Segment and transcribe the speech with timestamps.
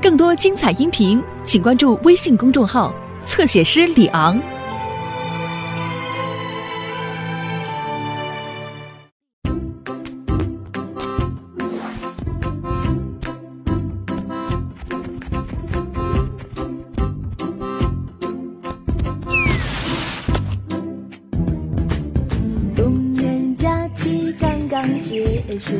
[0.00, 2.92] 更多精彩音频，请关注微信公众号
[3.24, 4.40] “侧写师李昂”。
[22.74, 25.72] 冬年假期刚刚结束，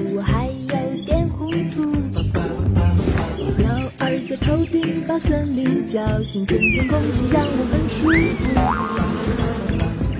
[5.92, 8.44] 森林叫醒，春天空气让我很舒服。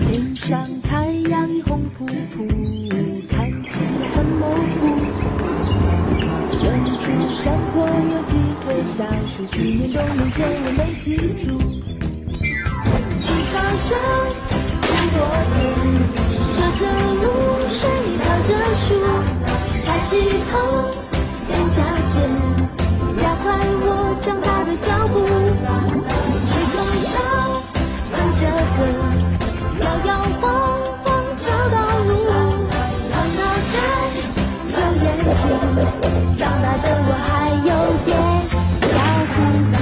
[0.07, 2.47] 天上太阳已红扑扑，
[3.27, 4.83] 看起来很模糊。
[6.63, 6.67] 远
[6.99, 11.42] 处山坡有几棵小树，去年冬天见了没记住。
[36.37, 37.71] 长大的我还有
[38.05, 38.11] 点
[38.83, 38.95] 小
[39.29, 39.35] 糊
[39.73, 39.75] 涂。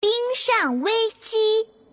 [0.00, 1.83] 冰上危机。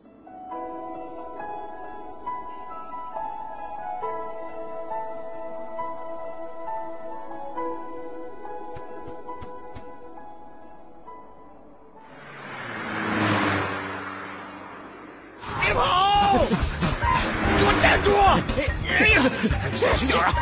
[20.32, 20.40] 啊！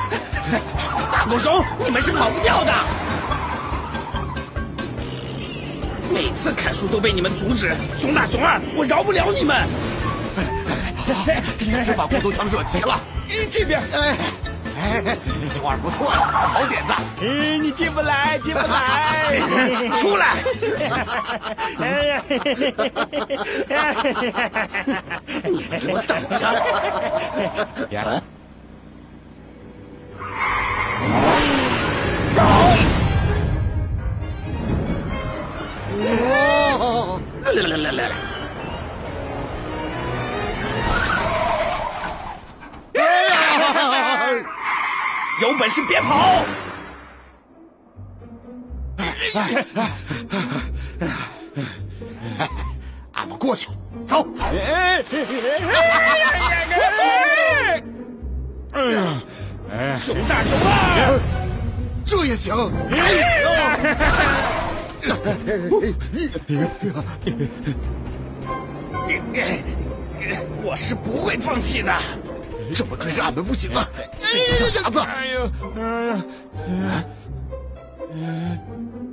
[1.11, 2.73] 大狗熊，你们是跑不掉的。
[6.11, 9.67] 每次砍树都被你们阻止，熊大熊二，我饶不了你们！
[11.59, 12.99] 真是把光头强惹急了。
[13.51, 14.17] 这边，哎
[14.79, 16.19] 哎，熊二不错呀，
[16.53, 16.93] 好点子。
[17.21, 19.39] 哎，你进不来，进不来，
[19.97, 20.35] 出来！
[21.79, 22.23] 哎呀，
[25.43, 26.41] 你们给我等着！
[30.99, 31.05] 啊
[36.81, 38.15] 哦，来来来来来！
[42.95, 43.33] 哎呀！
[45.41, 46.43] 有本事别跑！
[53.13, 53.69] 俺们过去，
[54.07, 54.25] 走。
[54.39, 54.51] 哎
[58.91, 59.21] 呀，
[60.01, 61.19] 熊大熊二，
[62.03, 62.55] 这也行。
[70.63, 71.93] 我是不会放弃的。
[72.75, 73.87] 这么追着俺们不行啊，
[74.19, 74.99] 得想想法子。
[74.99, 75.81] 哎呦，哎
[76.75, 77.03] 呀，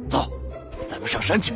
[0.08, 0.30] 走，
[0.90, 1.54] 咱们上山去。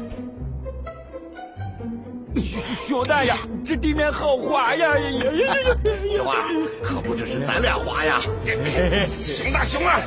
[2.36, 4.96] 熊熊大呀，这地面好滑呀！
[4.96, 5.76] 呀呀呀呀！
[6.08, 6.34] 熊二，
[6.82, 8.20] 可不只是咱俩滑呀。
[9.26, 10.00] 熊大熊二，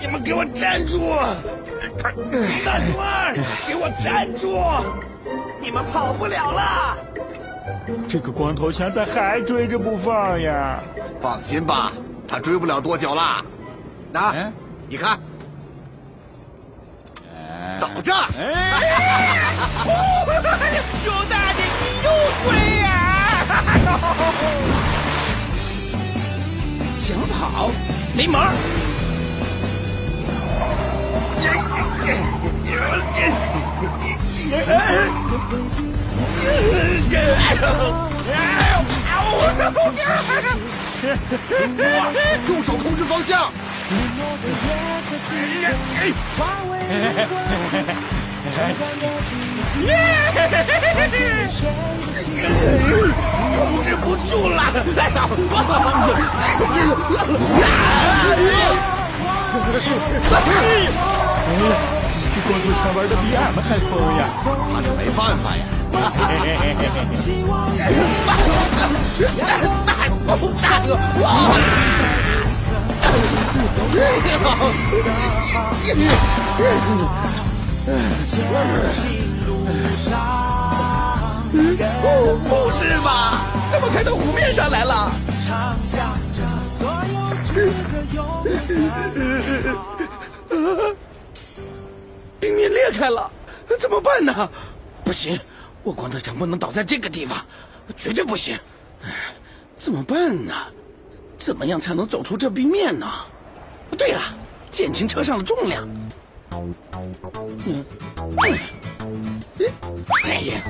[0.00, 0.98] 你们给我站住！
[0.98, 3.34] 熊大熊二，
[3.68, 4.58] 给我站住！
[5.60, 6.98] 你们跑不了了！
[8.08, 10.82] 这个光头强咋还追着不放呀？
[11.20, 11.92] 放心吧，
[12.26, 13.44] 他追不了多久了。
[14.12, 14.52] 那，嗯
[14.88, 15.16] 你看，
[17.78, 18.12] 走着。
[21.04, 21.52] 熊大
[22.20, 22.48] 你你又追
[22.80, 22.84] 呀！
[26.98, 27.70] 想跑
[28.16, 28.44] 没门儿！
[42.48, 43.50] 用手控制方向。
[53.56, 54.62] 控制不住了！
[54.96, 55.16] 哎呀！
[62.32, 64.20] 这光头强玩的比俺们还疯呀！
[64.72, 65.62] 他是没办法呀。
[70.62, 70.88] 大哥，
[82.02, 82.06] 不
[82.48, 83.40] 不是吧？
[83.72, 85.10] 怎么开到湖面上来了？
[85.46, 86.42] 唱响着
[86.78, 86.80] 所
[87.12, 87.70] 有炙热
[88.14, 88.50] 永远
[89.14, 89.18] 的
[89.78, 90.96] 号码。
[92.38, 93.30] 冰面裂开了，
[93.80, 94.48] 怎么办呢？
[95.04, 95.38] 不行，
[95.82, 97.44] 我光头强不能倒在这个地方，
[97.96, 98.58] 绝对不行。
[99.76, 100.54] 怎么办呢？
[101.38, 103.06] 怎么样才能走出这冰面呢？
[103.98, 104.20] 对了，
[104.70, 105.88] 减轻车上的重量。
[106.60, 106.74] 嗯，
[107.66, 107.84] 嗯
[110.24, 110.62] 哎呀，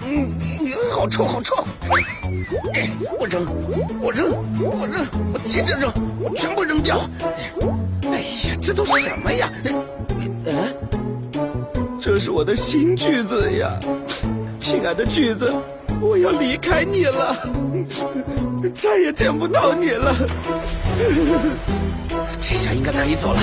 [0.00, 0.32] 嗯，
[0.90, 1.54] 好臭，好臭！
[2.74, 3.46] 哎我扔，
[4.00, 4.30] 我扔，
[4.60, 7.00] 我扔，我接着扔，我全部扔掉！
[8.10, 9.50] 哎呀，这都什么呀？
[10.46, 10.74] 嗯，
[12.00, 13.78] 这是我的新句子呀，
[14.60, 15.52] 亲爱的句子，
[16.00, 17.36] 我要离开你了，
[18.74, 20.14] 再也见不到你了。
[22.40, 23.40] 这下应该可以走了。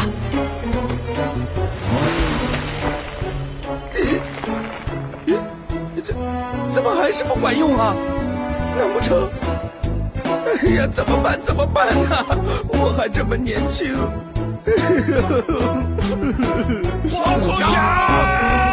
[6.03, 6.13] 这
[6.73, 7.95] 怎么还是不管用啊？
[8.77, 9.29] 难不成？
[10.23, 11.39] 哎呀，怎么办？
[11.43, 12.25] 怎么办呢？
[12.67, 13.95] 我还这么年轻。
[17.11, 18.64] 光头强！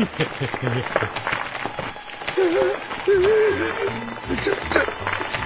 [4.42, 4.80] 这这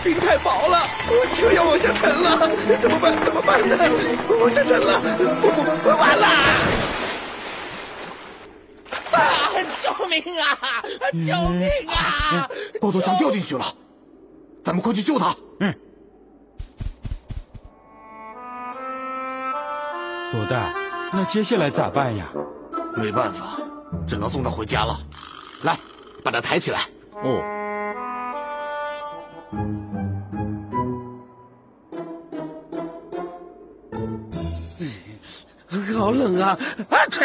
[0.04, 2.48] 冰太薄了，我车要往下沉了，
[2.80, 3.20] 怎么办？
[3.24, 3.76] 怎么办呢？
[4.38, 5.00] 往下沉了，
[5.40, 6.26] 不不，完了！
[9.10, 9.18] 啊！
[9.80, 10.44] 救命啊！
[11.12, 12.48] 救命啊！
[12.80, 13.64] 光头强掉进去了，
[14.62, 15.34] 咱们快去救他！
[15.60, 15.74] 嗯
[20.34, 20.74] 老大，
[21.12, 22.28] 那接下来咋办呀？
[22.96, 23.56] 没办法，
[24.06, 25.00] 只能送他回家了。
[25.62, 25.78] 来，
[26.22, 26.88] 把他抬起来。
[27.12, 27.42] 哦，
[35.96, 36.58] 好冷啊！
[36.90, 37.24] 啊，这，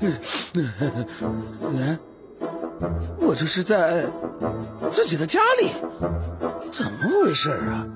[0.00, 1.98] 嗯，
[3.18, 4.04] 我这是在
[4.92, 5.70] 自己的家里，
[6.72, 7.86] 怎么回事啊？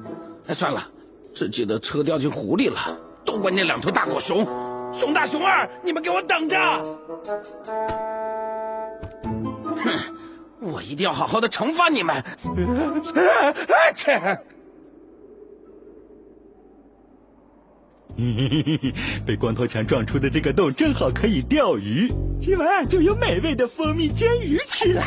[0.47, 0.89] 哎，算了，
[1.35, 4.47] 自己的车掉进湖里了，都怪那两头大狗熊，
[4.93, 6.59] 熊大熊二，你们给我等着！
[9.77, 10.01] 哼，
[10.61, 12.17] 我一定要好好的惩罚你们！
[12.17, 12.25] 啊，
[13.95, 14.19] 这。
[19.27, 22.11] 被光头强撞出的这个洞正好可以钓鱼，
[22.41, 25.03] 今晚就有美味的蜂蜜煎鱼吃了！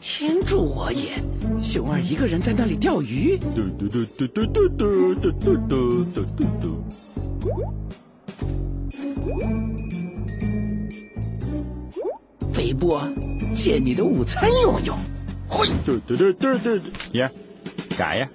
[0.00, 1.22] 天助我也！
[1.62, 3.48] 熊二一个人在那里钓鱼，嘟
[3.78, 6.82] 嘟嘟嘟嘟嘟嘟嘟嘟嘟嘟嘟嘟。
[12.52, 13.00] 肥波，
[13.54, 14.96] 借你的午餐用用。
[15.48, 17.30] 嘿，嘟嘟嘟嘟嘟嘟呀，
[17.90, 18.28] 啥呀？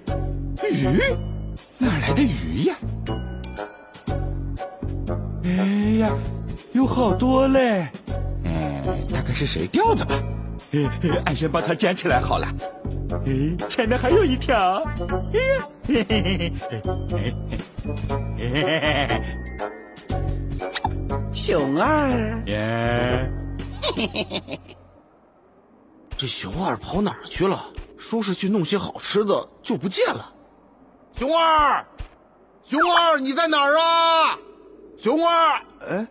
[0.70, 0.98] 鱼，
[1.78, 2.74] 哪来的鱼呀？
[5.44, 5.50] 哎
[5.98, 6.10] 呀，
[6.72, 7.86] 有好多嘞！
[8.44, 8.82] 哎，
[9.12, 10.14] 大概是谁钓的吧？
[10.72, 10.88] 哎，
[11.26, 12.46] 俺先把它捡起来好了。
[13.26, 14.82] 哎，前面还有一条。
[15.32, 16.82] 哎呀，嘿嘿嘿嘿嘿
[18.38, 19.20] 嘿嘿嘿嘿
[21.46, 22.08] 熊二，
[22.46, 23.30] 耶！
[26.16, 27.66] 这熊二跑哪儿去了？
[27.98, 30.32] 说是去弄些好吃的，就不见了。
[31.18, 31.84] 熊二，
[32.64, 34.38] 熊二，你在哪儿啊？
[34.96, 36.08] 熊二，哎，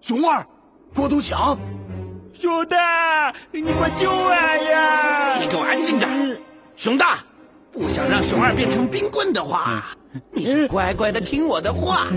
[0.00, 0.44] 熊二，
[0.92, 1.56] 光头强，
[2.34, 5.38] 熊大，你快救俺呀！
[5.38, 6.10] 你给我安静点！
[6.74, 7.18] 熊大，
[7.70, 9.84] 不想让熊二变成冰棍的话，
[10.32, 12.08] 你就乖乖的听我的话。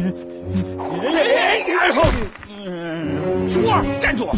[1.93, 2.03] 熊
[2.59, 4.29] 二，站住！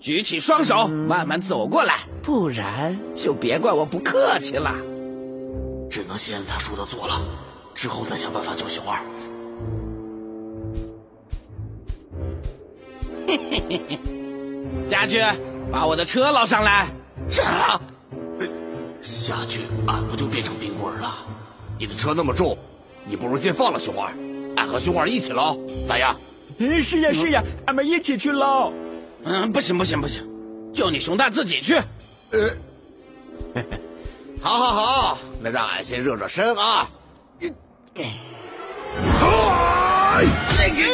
[0.00, 4.74] 举起双手，慢慢走过来，不然就别怪我不客气了。
[5.88, 7.20] 只能先按他说的做了，
[7.74, 8.98] 之后再想办法救熊二。
[14.90, 15.22] 下去，
[15.70, 16.88] 把我的车捞上来。
[17.30, 17.80] 啥？
[18.40, 18.46] 呃
[19.00, 21.14] 下去，俺不就变成冰棍了？
[21.78, 22.56] 你的车那么重，
[23.04, 24.12] 你不如先放了熊二，
[24.56, 25.56] 俺和熊二一起捞，
[25.88, 26.16] 咋样？
[26.58, 28.72] 嗯 是呀是呀，俺们一起去捞。
[29.24, 30.26] 嗯，不行不行不行，
[30.74, 31.74] 就你熊大自己去。
[32.30, 32.50] 呃，
[34.40, 36.88] 好好好，那让俺先热热身啊。
[37.94, 38.04] 哎，
[40.56, 40.84] 这个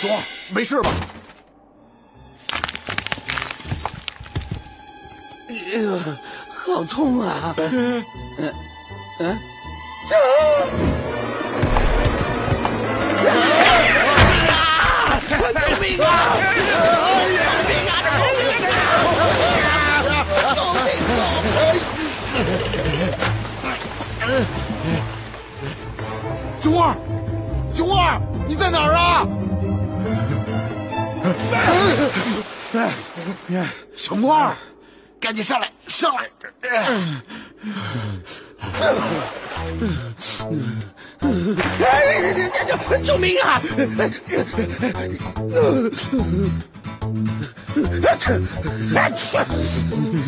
[0.00, 0.90] 熊二，没事吧？
[5.48, 5.98] 哎呦，
[6.68, 7.54] 好痛啊！
[7.56, 7.64] 救
[15.80, 16.06] 命啊！
[20.54, 20.86] 救命
[25.64, 25.66] 啊！
[26.60, 26.94] 熊二，
[27.74, 29.26] 熊二，你在哪儿啊？
[33.96, 34.54] 熊二，
[35.18, 35.72] 赶紧上来！
[35.98, 36.30] 上来！
[41.80, 43.60] 哎，这这这，救命啊！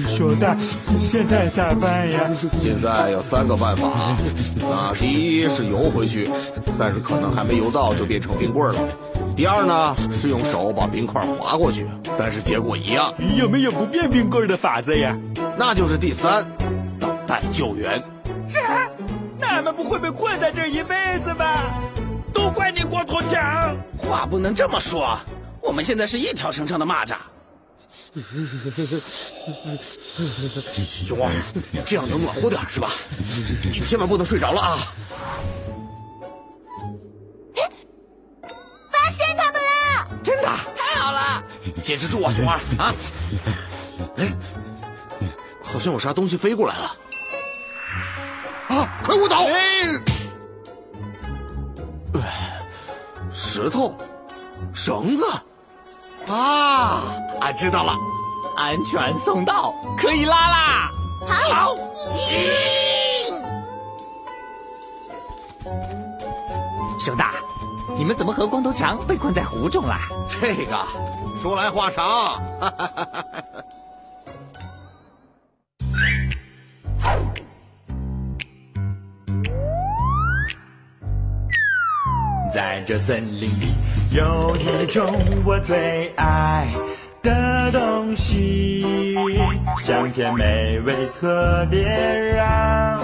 [0.09, 0.57] 熊大，
[1.09, 2.29] 现在咋办呀？
[2.61, 3.87] 现在有三个办法，
[4.67, 6.29] 啊，第一是游回去，
[6.77, 8.81] 但是可能还没游到就变成冰棍了。
[9.37, 11.87] 第二呢是用手把冰块划过去，
[12.19, 13.15] 但是结果一样。
[13.39, 15.17] 有没有不变冰棍的法子呀？
[15.61, 16.43] 那就是第三，
[16.99, 18.03] 等待救援。
[18.49, 18.89] 啥？
[19.39, 21.71] 那俺们不会被困在这一辈子吧？
[22.33, 23.77] 都怪你光头强！
[23.99, 25.19] 话不能这么说，
[25.61, 27.15] 我们现在是一条绳上的蚂蚱。
[30.83, 31.31] 熊二，
[31.85, 32.89] 这样能暖和点是吧？
[33.71, 34.79] 你千万不能睡着了啊！
[38.91, 40.09] 发现他们了！
[40.25, 41.45] 真的，太好了！
[41.83, 42.95] 坚持住啊，熊二 啊！
[44.17, 44.33] 哎，
[45.73, 46.97] 好像有啥东西飞过来了。
[48.69, 48.89] 啊！
[49.05, 49.47] 快舞蹈！
[52.15, 52.61] 哎，
[53.33, 53.95] 石头，
[54.73, 55.25] 绳子，
[56.29, 57.03] 啊！
[57.41, 57.97] 俺知道了，
[58.57, 60.91] 安全送到，可以拉啦！
[61.27, 61.75] 好，
[67.01, 67.35] 熊大，
[67.97, 69.97] 你们怎么和光头强被困在湖中了？
[70.29, 70.79] 这个
[71.43, 72.41] 说来话长。
[82.87, 83.75] 这森林里
[84.11, 86.67] 有一种我最爱
[87.23, 89.15] 的东西，
[89.79, 91.83] 香甜美味特别
[92.35, 93.01] 让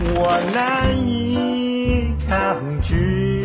[0.00, 3.42] 我难以抗拒。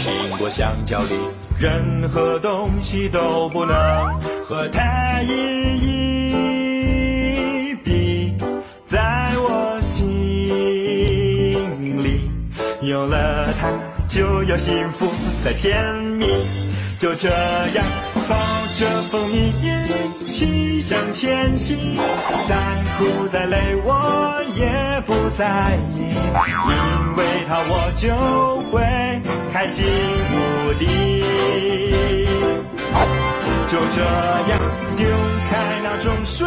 [0.00, 1.14] 苹果、香蕉里
[1.58, 3.74] 任何东西都不能
[4.44, 5.28] 和它一
[5.78, 6.19] 一
[12.82, 13.68] 有了它，
[14.08, 15.06] 就有幸福
[15.44, 16.26] 的甜蜜。
[16.98, 17.84] 就这样
[18.28, 18.36] 抱
[18.76, 21.96] 着蜂蜜一起向前行，
[22.46, 22.56] 再
[22.98, 28.80] 苦再累我也不在意，因为它我就会
[29.52, 29.86] 开心
[30.32, 30.84] 无敌。
[33.66, 34.00] 就这
[34.50, 34.58] 样
[34.96, 35.06] 丢
[35.48, 36.46] 开那种水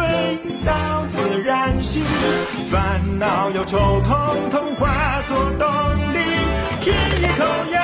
[0.64, 2.02] 到自然醒，
[2.70, 5.68] 烦恼忧愁统统化作动
[6.12, 6.23] 力。
[6.84, 7.80] 舔一口呀，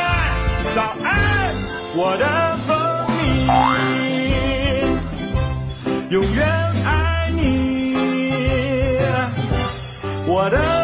[0.75, 1.55] 早安，
[1.95, 2.25] 我的
[2.67, 2.77] 蜂
[3.17, 3.23] 蜜，
[6.11, 6.47] 永远
[6.85, 8.99] 爱你，
[10.27, 10.80] 我的。